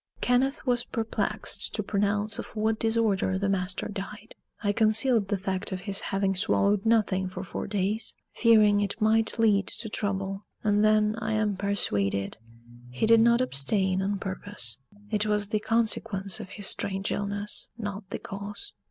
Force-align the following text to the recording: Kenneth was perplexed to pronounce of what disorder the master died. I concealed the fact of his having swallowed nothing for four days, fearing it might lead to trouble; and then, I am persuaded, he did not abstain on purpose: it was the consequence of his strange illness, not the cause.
Kenneth 0.19 0.65
was 0.65 0.83
perplexed 0.83 1.75
to 1.75 1.83
pronounce 1.83 2.39
of 2.39 2.47
what 2.55 2.79
disorder 2.79 3.37
the 3.37 3.47
master 3.47 3.87
died. 3.87 4.33
I 4.63 4.71
concealed 4.73 5.27
the 5.27 5.37
fact 5.37 5.71
of 5.71 5.81
his 5.81 5.99
having 5.99 6.35
swallowed 6.35 6.87
nothing 6.87 7.27
for 7.29 7.43
four 7.43 7.67
days, 7.67 8.15
fearing 8.31 8.81
it 8.81 8.99
might 8.99 9.37
lead 9.37 9.67
to 9.67 9.89
trouble; 9.89 10.43
and 10.63 10.83
then, 10.83 11.17
I 11.19 11.33
am 11.33 11.55
persuaded, 11.55 12.39
he 12.89 13.05
did 13.05 13.19
not 13.21 13.41
abstain 13.41 14.01
on 14.01 14.17
purpose: 14.17 14.79
it 15.11 15.27
was 15.27 15.49
the 15.49 15.59
consequence 15.59 16.39
of 16.39 16.49
his 16.49 16.65
strange 16.65 17.11
illness, 17.11 17.69
not 17.77 18.09
the 18.09 18.17
cause. 18.17 18.73